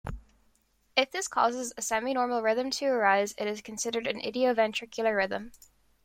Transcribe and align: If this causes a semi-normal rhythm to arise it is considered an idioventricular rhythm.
If 0.95 1.11
this 1.11 1.27
causes 1.27 1.73
a 1.77 1.83
semi-normal 1.83 2.41
rhythm 2.41 2.71
to 2.71 2.87
arise 2.87 3.35
it 3.37 3.45
is 3.47 3.61
considered 3.61 4.07
an 4.07 4.19
idioventricular 4.19 5.15
rhythm. 5.15 5.51